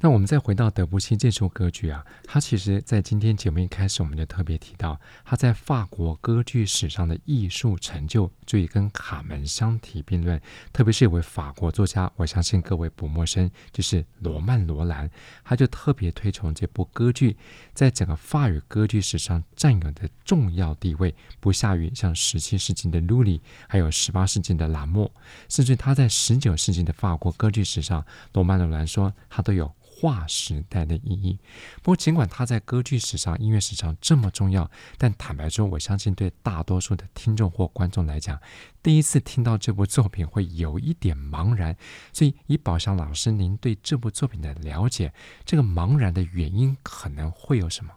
[0.00, 10.40] 那我们再回到德布西这首歌剧啊，他其实在今天节目一开始我们就特别提到，他在法国歌剧史上的艺术成就，足以跟卡门相提并论。
[10.72, 15.10] 特别是有位法国作家，我相信各位不陌生，就是罗曼·罗兰，
[15.42, 17.36] 他就特别推崇这部歌剧
[17.74, 25.10] 在整个法语歌剧史上占有的重要地位，不下于像十七世纪的卢里，还有十八世纪的拉莫，
[25.48, 29.68] 甚至他在十九世纪的法国歌剧史上，罗曼·罗兰说他都有。
[30.00, 31.38] 划时代的意义。
[31.82, 38.40] 不过，尽管它在歌剧史上、音乐史上这么重要，但坦白说，我相信对大多数的听众或观众来讲，
[38.80, 41.76] 第一次听到这部作品会有一点茫然。
[42.12, 45.12] 所以，以宝祥老师您对这部作品的了解，
[45.44, 47.92] 这个茫然的原因可能会有什么？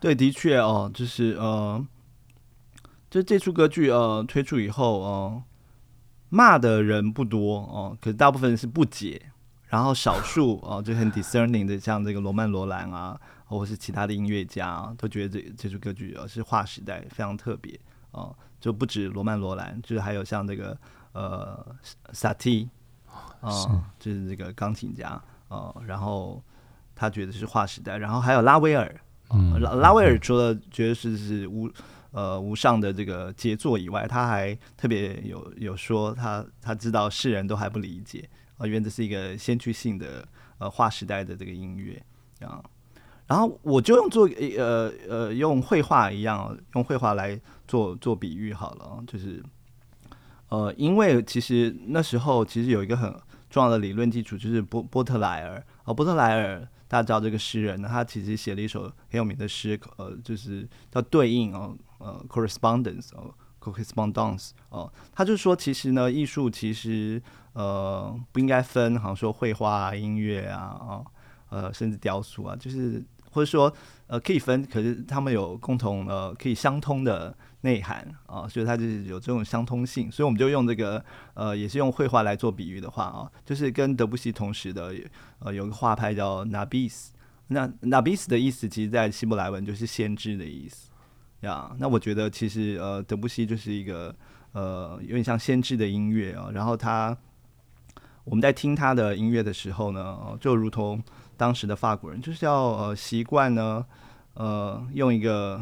[0.00, 1.86] 对，的确哦，就是呃，
[3.10, 5.42] 就这出歌剧呃推出以后哦、
[6.30, 9.31] 骂的人不多哦、可是大部分是不解。
[9.72, 17.80] 然后少数 哦，就很 discerning 的，像这个罗曼·罗兰啊，或者是其他的音乐家啊，都觉得这这首歌剧啊是划时代，非常特别
[18.10, 18.36] 哦。
[18.60, 20.76] 就不止罗曼·罗兰，就是还有像这个
[21.14, 21.74] 呃
[22.12, 22.68] 萨蒂
[23.40, 23.50] 啊，
[23.98, 25.74] 就是这个钢琴家哦。
[25.86, 26.44] 然后
[26.94, 28.94] 他觉得是划时代，然后还有拉威尔，
[29.30, 31.68] 嗯，拉拉威尔除了觉得是是无
[32.10, 38.28] 呃无上的这个杰作以外，他还特别有有说他他知道世人都还不理解。
[38.62, 40.26] 啊因为这是一个先驱性的
[40.58, 42.00] 呃划时代的这个音乐
[42.46, 42.62] 啊，
[43.26, 49.42] 然后我就用做呃呃用绘画一样，用绘画来做做比喻好了，就是
[50.48, 53.12] 呃，因为其实那时候其实有一个很
[53.50, 55.64] 重要的理论基础，就是波波特莱尔。
[55.84, 67.20] 啊，波特莱尔大家知道这个诗人呢，他其实写了一首很有名的诗，呃，就是叫对应哦，呃，correspondence 哦，correspondence 哦，他就说其实呢，艺术其实
[67.52, 71.04] 呃不应该分，好像说绘画啊、音乐啊，啊。
[71.54, 73.70] 呃，甚至雕塑啊，就是或者说
[74.06, 80.10] 呃，可以分，可是他们有共同呃，可以相通的内涵啊，所以它就是有这种相通性。
[80.10, 84.94] 所以我们就用这个呃，也是用绘画来做比喻的话啊，就是跟德布西同时的
[85.40, 87.08] 呃，有个画派叫 Nabis，
[87.48, 90.90] 那 Nabis 的意思，其实在希伯来文就是先知的意思
[91.40, 91.70] 呀。
[91.78, 94.16] 那我觉得其实呃，德布西就是一个
[94.52, 96.48] 呃，有点像先知的音乐啊。
[96.50, 97.14] 然后他
[98.24, 101.02] 我们在听他的音乐的时候呢，就如同。
[101.34, 103.84] 当时的法国人就是要呃习惯呢，
[104.34, 105.60] 呃用一个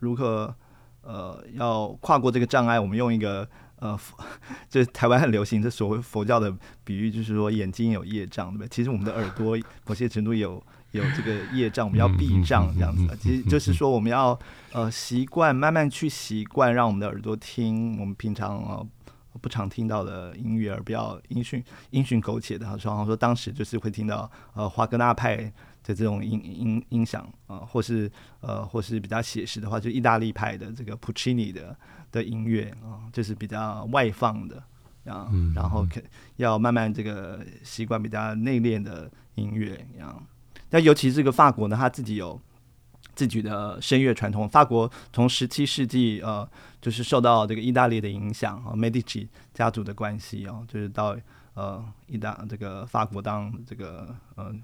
[0.00, 0.54] 如何
[1.00, 3.98] 呃要跨过这个障碍，我们用一个呃，
[4.68, 8.68] 就是台湾很流行的所谓佛教的比喻，就是说眼睛有业障，对不对？
[8.68, 13.16] 其实我们的耳朵某些程度有有这个业障，我们要避障这样子。
[13.18, 14.38] 其实就是说我们要
[14.72, 18.86] 呃习惯，慢慢去习惯，让我们的耳朵听我们平常呃。
[19.40, 22.64] 不常听到的音乐，而不要音讯音讯苟且的。
[22.64, 25.36] 他说，好像说当时就是会听到呃华格纳派
[25.82, 31.76] 的这种音音音响啊，或是呃或是比较写实的话，就意大利派的这个普契尼的
[32.12, 34.62] 的音乐啊，就是比较外放的
[35.04, 36.00] 啊，然后可
[36.36, 40.22] 要慢慢这个习惯比较内敛的音乐啊。
[40.70, 42.40] 那尤其这个法国呢，他自己有。
[43.14, 46.44] 自己的声乐传统，法国从十七世纪呃，
[46.84, 51.16] 就是受到这个意大利的影响啊，Medici 家族的关系哦，就是到
[51.54, 54.54] 呃意大这个法国当这个呃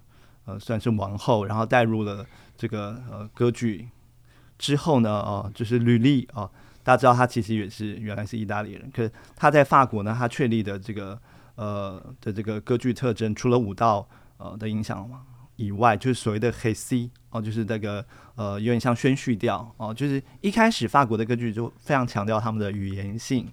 [0.44, 2.26] 呃算是王后，然后带入了
[2.58, 3.88] 这个呃歌剧
[4.58, 6.50] 之后呢，哦、就是吕利哦，
[6.82, 11.18] 大家知道他其实也是原来是意大利人，可是他在法国呢，他确立的这个
[11.54, 14.06] 呃的这个歌剧特征，除了舞蹈
[14.36, 15.10] 呃的影响。
[15.56, 18.02] 以外，就是所谓的黑 C 哦，就是那个
[18.40, 23.46] 呃，有点像宣叙调哦，就是一开始法国的歌剧就非常强调他们的语言性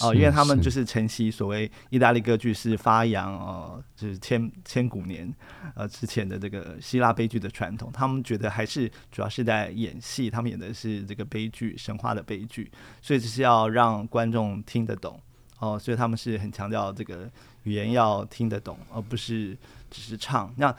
[0.00, 5.32] 哦，因为他们就是承袭所谓意大利歌剧是发扬呃，就是千千古年
[5.76, 12.68] 呃之前的这个希腊悲剧的传统，他们觉得还是主要是在演戏，他们演的是这个悲剧神话的悲剧，
[13.00, 15.20] 所以就是要让观众听得懂
[15.60, 17.30] 哦，所以他们是很强调这个
[17.62, 19.56] 语言要听得懂，而不是
[19.88, 20.74] 只是唱那。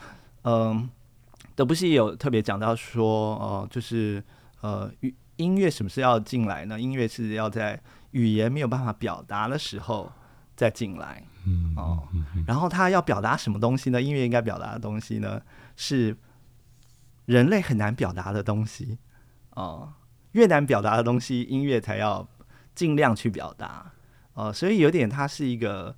[0.46, 0.86] 嗯，
[1.56, 4.22] 德布西也有特别讲到说，哦、呃，就是
[4.60, 4.90] 呃，
[5.36, 6.80] 音乐什么时候要进来呢？
[6.80, 10.10] 音乐是要在语言没有办法表达的时候
[10.56, 11.24] 再进来，
[11.76, 14.02] 哦、呃，然后他要表达什么东西呢？
[14.02, 15.40] 音乐应该表达的东西呢，
[15.76, 16.16] 是
[17.26, 18.98] 人类很难表达的东西，
[19.50, 19.92] 哦、呃，
[20.32, 22.28] 越难表达的东西，音乐才要
[22.74, 23.92] 尽量去表达，
[24.32, 25.94] 哦、呃，所以有点它是一个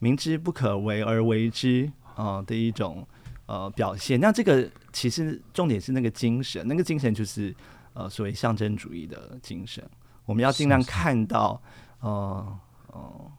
[0.00, 3.08] 明知不可为而为之，哦、呃、的一种。
[3.48, 7.54] 呃，表现，那这个其实重点是那个精神，那个精神就是
[7.94, 9.82] 呃所谓象征主义的精神。
[10.26, 11.58] 我们要尽量看到，
[12.00, 13.32] 呃呃，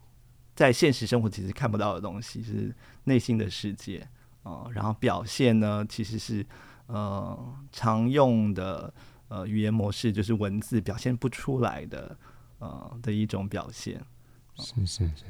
[0.55, 3.99] 在现实生活其实看不到的东西，是内心的世界
[4.41, 4.71] 啊、呃。
[4.73, 6.43] 然后表现呢，其实是
[6.87, 7.37] 呃
[7.71, 8.91] 常用的
[9.27, 12.17] 呃语言模式，就是文字表现不出来的
[12.57, 14.03] 呃的一种表现。
[14.57, 15.25] 是是是。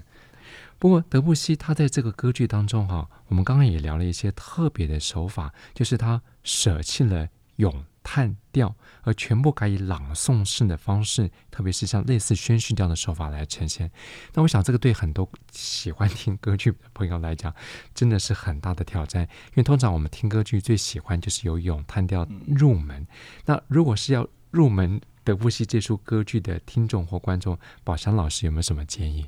[0.80, 13.92] 不过德布西他在这个歌剧当中哈，我们刚刚也聊了一些特别的手法，就是他舍弃了咏叹调，而全部改以朗诵式的方式，特别是像类似宣叙调的手法来呈现。
[14.34, 17.54] 那我想这个对很多喜欢听歌剧朋友来讲，
[17.94, 23.06] 真的是很大的挑战，因为通常我们听歌剧最喜欢就是由咏叹调入门。
[23.46, 29.26] 那如果是要入门德布西这出歌剧的听众或观众，宝祥老师有没有什么建议？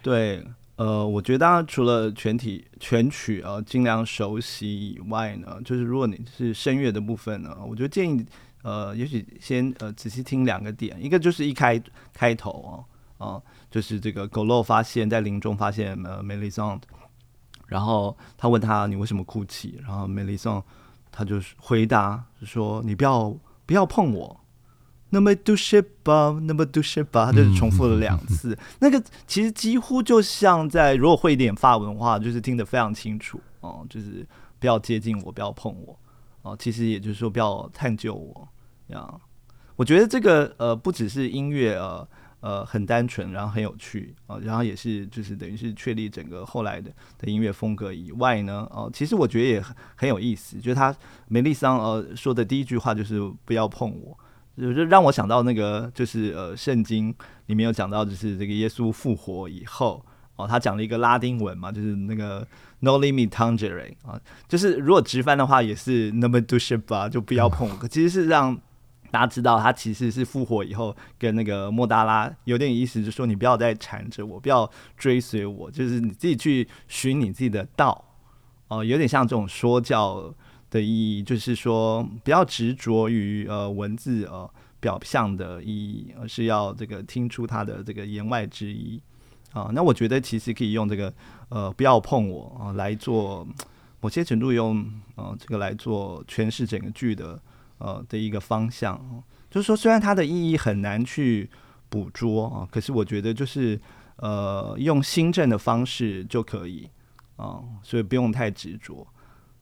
[0.00, 0.46] 对。
[0.76, 8.26] 呃，我觉得除了全体全曲啊尽量熟悉以外呢，就是如果你是声乐的部分呢，我就建议
[8.62, 11.80] 呃，也许先呃仔细听两个点，一个就是一开
[12.12, 12.86] 开头
[13.18, 16.80] 哦，啊、就是这个狗肉发现，在林中发现呃梅丽桑，
[17.68, 20.60] 然后他问他你为什么哭泣，然后梅丽桑
[21.12, 23.32] 他就回答说你不要
[23.64, 24.40] 不要碰我。
[25.14, 28.52] 那么都是吧，那么都是吧，他就是重复了两次。
[28.52, 34.26] 嗯、那个其实几乎就像在，如果会一点法文的话，就是听得非常清楚哦、嗯，就是
[34.58, 35.96] 不要接近我，不要碰我
[36.42, 36.56] 哦、嗯。
[36.58, 38.48] 其实也就是说，不要探究我
[38.88, 39.20] 这样。
[39.76, 42.08] 我觉得这个呃，不只是音乐呃
[42.40, 50.94] 呃很单纯，然后很有趣啊、呃，然后也是就是等于是确立整个后来的的音乐风格以外呢，哦、呃，其实我觉得也很很有意思，就是他
[51.28, 54.16] 梅丽桑呃说的第一句话就是不要碰我，
[54.56, 57.14] 就让我想到那个就是呃圣经
[57.46, 60.04] 里面有讲到就是这个耶稣复活以后。
[60.36, 62.44] 哦，他讲了一个拉丁文嘛，就是那个
[62.80, 67.86] Noli me tangere 啊，就是如果直翻的话也是 Non me touche pas，就不要碰我。
[67.86, 68.52] 其实是让
[69.12, 78.04] 大家知道，他其实是复活以后跟那个莫达拉有点意思，就是说你不要再缠着我，不要追随我，就是你自己去寻你自己的道。
[78.66, 80.34] 哦、有点像这种说教
[80.74, 84.50] 的意义，就是说不要执着于呃文字呃
[84.80, 89.00] 表象的意义，而是要这个听出它的这个言外之意。
[89.52, 91.14] 啊，那我觉得其实可以用这个，
[91.48, 93.46] 呃，不要碰我啊，来做
[94.00, 97.40] 某些程度用，呃，这个来做诠释整个剧的，
[97.78, 99.00] 呃的一个方向。
[99.48, 101.48] 就是说，虽然它的意义很难去
[101.88, 103.80] 捕捉啊，可是我觉得就是，
[104.16, 106.90] 呃，用新政的方式就可以
[107.36, 109.06] 啊，所以不用太执着。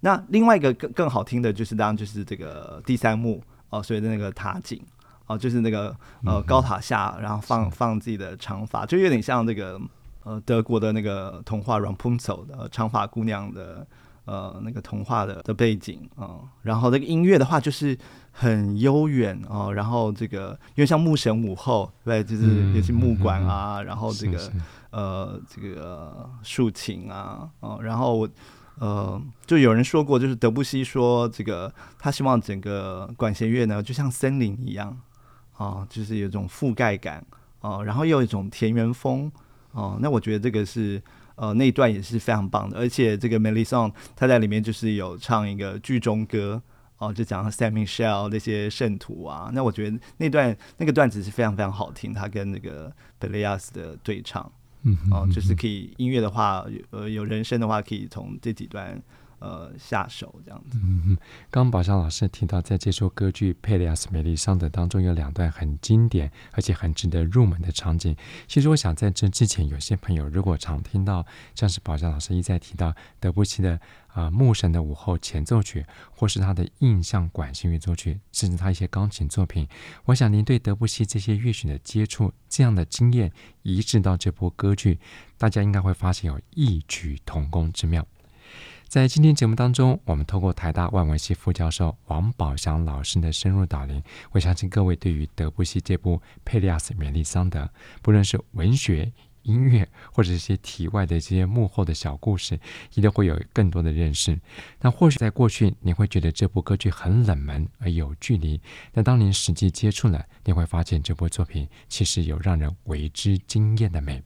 [0.04, 4.80] 那另外一个更更好听的就是，当然就是这个第三幕哦，所以的那个塔景。
[5.28, 5.96] 哦，就是那个
[6.26, 9.80] 呃高塔下，然后放放自己的长发，就有点像这个
[10.24, 13.86] 呃德国的那个童话《Rapunzel》的长发姑娘的
[14.24, 16.48] 呃那个童话的的背景啊、呃。
[16.62, 17.96] 然后那个音乐的话，就是
[18.32, 19.74] 很悠远哦、呃。
[19.74, 24.52] 然后这个因为像牧神午后，对，就是也是木管啊，然后这个
[24.90, 28.28] 呃这个竖琴啊，哦、呃，然后
[28.82, 34.98] 呃就有人说过，就是德布西说这个他希望整个管弦乐呢，就像森林一样。
[35.58, 37.24] 啊，就是有一种覆盖感
[37.60, 39.30] 啊，然后又有一种田园风
[39.72, 41.00] 啊，那我觉得这个是
[41.36, 46.60] 呃那一段也是非常棒的，而且这个 Mélisande 他在里面就是有唱一个剧中歌
[46.98, 47.70] 哦，就讲 St.
[47.70, 54.50] Michel 那些圣徒啊，那我觉得那段那个段子是非常非常好听，他跟那个 Pelléas 的对唱，
[54.84, 59.00] 嗯，哦，就是可以音乐的话，呃，有人声的话，可以从这几段。
[59.42, 60.78] 呃，下手这样子。
[60.80, 61.18] 嗯嗯，
[61.50, 68.16] 刚宝祥老师提到，在这首歌剧《佩利亚斯梅丽桑德》当中有两段很经典，而且很值得入门的场景。
[68.46, 71.26] 其实我想在这之前，有些朋友如果常听到
[71.56, 73.72] 像是宝祥老师一再提到德布西的
[74.06, 79.66] 啊、呃《牧神的午后》前奏曲，或是他的印象管弦乐作曲，甚至他一些钢琴作品，
[80.04, 83.32] 我想您对德布西这些乐曲的接触，这样的经验
[83.62, 85.00] 移植到这部歌剧，
[85.36, 88.06] 大家应该会发现有异曲同工之妙。
[88.92, 97.60] 在今天节目当中，我们透过台大外文系副教授王宝祥老师的深入导聆，我相信各位对于德布西这部《佩利亚斯梅丽桑德》，
[98.02, 99.10] 不论是文学、
[99.44, 102.60] 音乐，或者一些题外的这些幕后的小故事，
[102.92, 104.38] 一定会有更多的认识。
[104.82, 108.60] 那或许在过去，你会觉得这部歌剧很冷门而有距离，
[108.92, 114.22] 但当您实际接触了，你会发现这部作品其实有让人为之惊艳的美。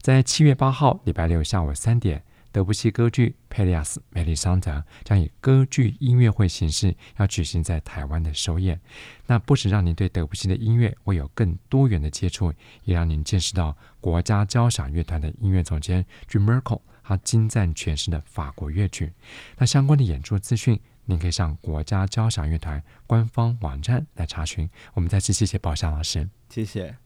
[0.00, 2.24] 在七月八号礼拜六下午三点。
[2.58, 4.72] 德布西歌剧《佩利亚斯梅丽桑德》
[5.04, 8.80] 将以歌剧音乐会形式要举行在台湾的首演。
[9.26, 12.52] 那不止让您对德布西的音乐会有更多元的接触，
[12.82, 19.12] 也让您见识到国家交响乐团的音乐总监 Jim Merkel 他精湛诠释的法国乐曲。
[19.56, 24.68] 那相关的演出资讯，您可以上国家交响乐团官方网站来查询。
[24.94, 26.96] 我们再次谢谢宝祥老师，谢谢。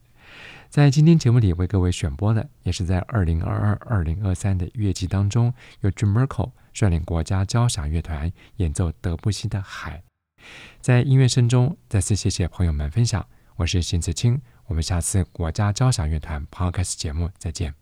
[0.68, 9.98] 在今天节目里为各位选播的，也是在二零二二、二零二三的乐季当中，由 Jim Merkel 率领国家交响乐团演奏德布西的《海》。
[10.80, 13.26] 在音乐声中，再次谢谢朋友们分享。
[13.56, 17.81] 我是邢子清，我们下次国家交响乐团 Podcast 节目再见。